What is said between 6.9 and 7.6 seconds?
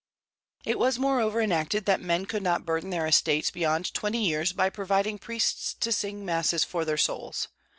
souls.